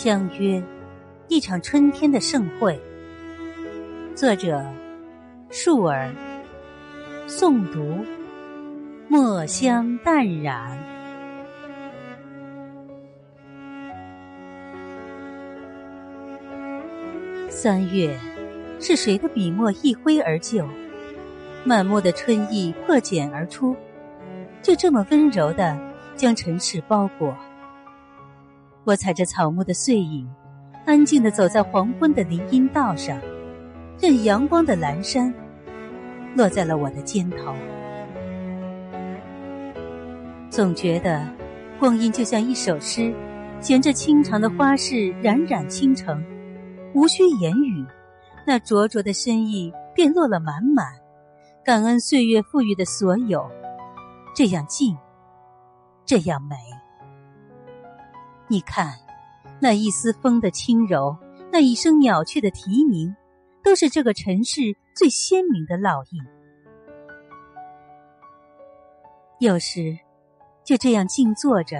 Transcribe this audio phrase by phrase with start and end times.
[0.00, 0.62] 相约
[1.26, 2.80] 一场春天的盛会。
[4.14, 4.64] 作者：
[5.50, 6.14] 树儿。
[7.26, 8.06] 诵读：
[9.08, 10.78] 墨香淡然。
[17.48, 18.16] 三月，
[18.78, 20.64] 是谁的笔墨一挥而就？
[21.64, 23.74] 满目的春意破茧而出，
[24.62, 25.76] 就这么温柔的
[26.14, 27.36] 将尘世包裹。
[28.88, 30.26] 我踩着草木的碎影，
[30.86, 33.20] 安静的走在黄昏的林荫道上，
[34.00, 35.30] 任阳光的阑珊
[36.34, 37.54] 落在了我的肩头。
[40.48, 41.22] 总觉得，
[41.78, 43.12] 光阴就像一首诗，
[43.60, 46.24] 衔着清长的花式冉冉倾城，
[46.94, 47.84] 无需言语，
[48.46, 50.86] 那灼灼的深意便落了满满。
[51.62, 53.46] 感恩岁月赋予的所有，
[54.34, 54.96] 这样静，
[56.06, 56.56] 这样美。
[58.50, 58.94] 你看，
[59.60, 61.14] 那一丝风的轻柔，
[61.52, 63.14] 那一声鸟雀的啼鸣，
[63.62, 66.22] 都是这个城市最鲜明的烙印。
[69.38, 69.98] 有时，
[70.64, 71.76] 就这样静坐着，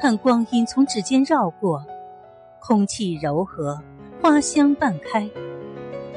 [0.00, 1.80] 看光阴从指尖绕过，
[2.60, 3.80] 空气柔和，
[4.20, 5.30] 花香半开，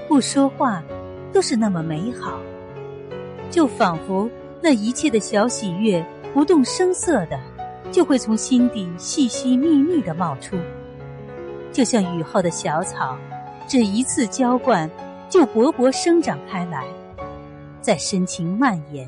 [0.08, 0.84] 不说话，
[1.32, 2.40] 都是那么美好。
[3.52, 4.28] 就仿佛
[4.60, 7.40] 那一切的小喜悦，不动声色的。
[7.94, 10.58] 就会从心底细细密密的冒出，
[11.72, 13.16] 就像雨后的小草，
[13.68, 14.90] 只一次浇灌，
[15.30, 16.88] 就勃勃生长开来，
[17.82, 19.08] 在深情蔓延，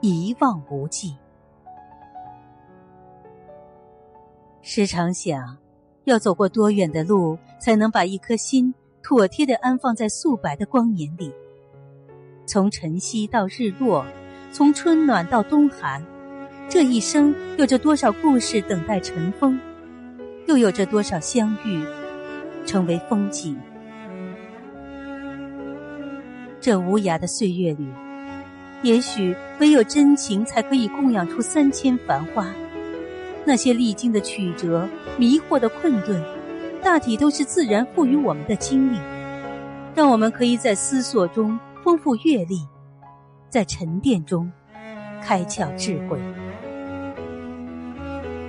[0.00, 1.14] 一望无际。
[4.62, 5.56] 时常想，
[6.04, 11.32] 要走过多远的路，才能把一颗心妥帖的安放在素白的光年里？
[12.46, 14.04] 从晨曦到日落，
[14.50, 16.04] 从春暖到冬寒。
[16.68, 19.58] 这一生有着多少故事等待尘封，
[20.46, 21.84] 又有着多少相遇
[22.66, 23.56] 成为风景？
[26.60, 27.86] 这无涯的岁月里，
[28.82, 32.52] 也许唯有真情才可以供养出三千繁花。
[33.44, 36.20] 那些历经的曲折、迷惑的困顿，
[36.82, 38.98] 大体都是自然赋予我们的经历，
[39.94, 42.66] 让我们可以在思索中丰富阅历，
[43.48, 44.50] 在沉淀中
[45.22, 46.18] 开窍智慧。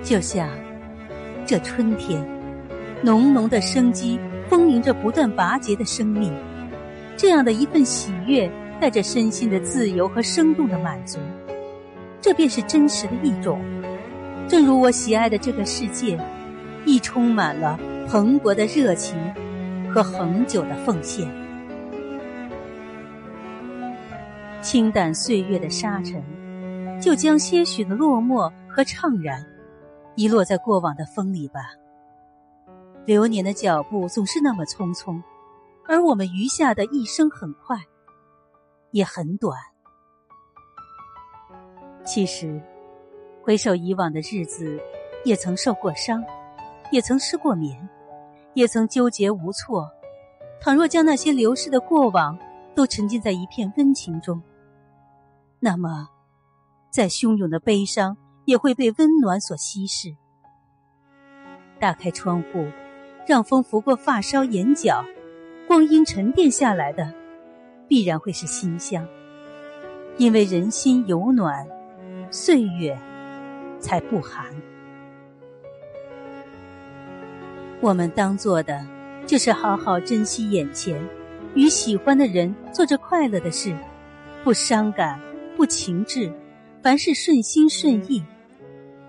[0.02, 0.48] 就像
[1.44, 2.24] 这春天，
[3.02, 4.18] 浓浓的生机
[4.48, 6.32] 丰盈着不断拔节的生命，
[7.16, 11.18] 这样的一份喜悦，带着身心的自由和生动的满足，
[12.20, 13.60] 这便是真实的一种。
[14.46, 16.18] 正如我喜爱的这个世界，
[16.86, 19.18] 亦充满了蓬勃的热情
[19.92, 21.28] 和恒久的奉献。
[24.62, 26.22] 清淡岁月的沙尘，
[27.00, 29.44] 就将些许的落寞和怅然。
[30.16, 31.60] 遗落在过往的风里吧。
[33.06, 35.22] 流年的脚步总是那么匆匆，
[35.86, 37.78] 而我们余下的一生很快，
[38.90, 39.56] 也很短。
[42.04, 42.60] 其实，
[43.42, 44.78] 回首以往的日子，
[45.24, 46.22] 也曾受过伤，
[46.90, 47.88] 也曾失过眠，
[48.54, 49.88] 也曾纠结无措。
[50.60, 52.36] 倘若将那些流逝的过往
[52.74, 54.42] 都沉浸在一片温情中，
[55.60, 56.08] 那么，
[56.90, 58.16] 再汹涌的悲伤。
[58.48, 60.16] 也会被温暖所稀释。
[61.78, 62.66] 打开窗户，
[63.26, 65.04] 让风拂过发梢、眼角，
[65.66, 67.12] 光阴沉淀下来的，
[67.86, 69.06] 必然会是馨香。
[70.16, 71.68] 因为人心有暖，
[72.30, 72.98] 岁月
[73.78, 74.46] 才不寒。
[77.82, 78.82] 我们当做的，
[79.26, 80.98] 就是好好珍惜眼前，
[81.54, 83.76] 与喜欢的人做着快乐的事，
[84.42, 85.20] 不伤感，
[85.54, 86.32] 不情志，
[86.88, 88.24] 凡事顺心顺意。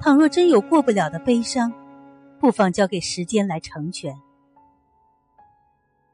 [0.01, 1.71] 倘若真有过不了的悲伤，
[2.37, 4.13] 不妨交给时间来成全。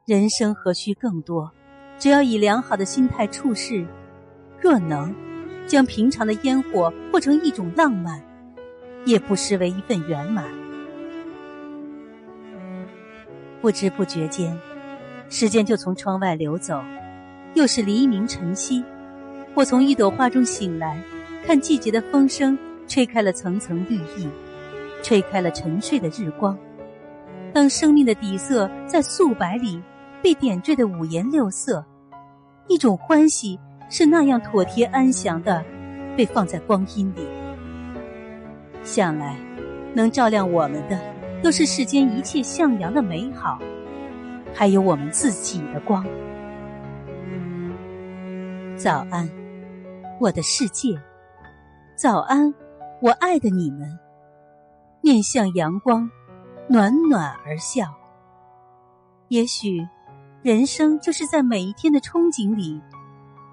[0.06, 1.52] 人生何须更多？
[1.98, 3.84] 只要以良好的心态处事，
[4.62, 5.12] 若能
[5.66, 8.22] 将平常的烟火过成一种浪漫，
[9.04, 10.46] 也不失为一份圆满。
[13.60, 14.56] 不知不觉间，
[15.32, 16.80] 时间就从窗外流走，
[17.56, 18.84] 又是黎明晨曦。
[19.56, 21.02] 我从一朵花中醒来，
[21.46, 22.58] 看季节的风声。
[22.88, 24.30] 吹开了层层绿意，
[25.02, 26.56] 吹开了沉睡的日光。
[27.52, 29.82] 当生命的底色在素白里
[30.22, 31.84] 被点缀的五颜六色，
[32.68, 33.60] 一种欢喜
[33.90, 35.66] 是那样妥帖安详的，
[36.16, 37.28] 被放在光阴里。
[38.84, 39.36] 想来，
[39.96, 41.00] 能照亮我们的，
[41.42, 43.58] 都是世间一切向阳的美好，
[44.54, 46.06] 还有我们自己的光。
[48.78, 49.28] 早安，
[50.20, 50.96] 我的世界。
[51.96, 52.54] 早安。
[53.02, 53.98] 我爱的你们，
[55.02, 56.10] 面向阳光，
[56.68, 57.94] 暖暖而笑。
[59.30, 59.88] 也许，
[60.42, 62.82] 人生就是在每一天的憧憬里，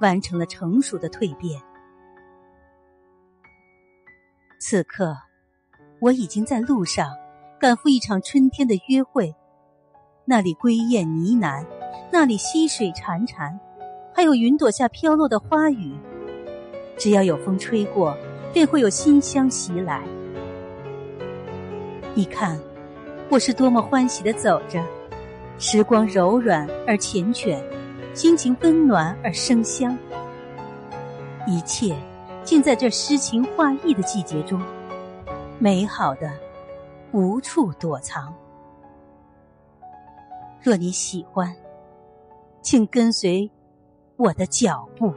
[0.00, 1.60] 完成了成熟的蜕变。
[4.60, 5.16] 此刻，
[6.00, 7.14] 我已经在路上，
[7.60, 9.32] 赶赴一场春天的约会。
[10.24, 11.64] 那里归雁呢喃，
[12.10, 13.56] 那里溪水潺潺，
[14.12, 15.94] 还有云朵下飘落的花雨。
[16.96, 18.16] 只要有风吹过，
[18.52, 20.02] 便会有馨香袭来。
[22.14, 22.58] 你看，
[23.28, 24.84] 我是多么欢喜的走着，
[25.58, 27.58] 时光柔软而缱绻，
[28.14, 29.96] 心情温暖而生香。
[31.46, 31.96] 一切。
[32.44, 34.60] 竟在这诗情画意的季节中，
[35.60, 36.28] 美好的
[37.12, 38.34] 无处躲藏。
[40.60, 41.54] 若你喜欢，
[42.60, 43.48] 请跟随
[44.16, 45.14] 我的脚步。